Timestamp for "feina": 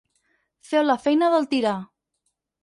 1.03-1.29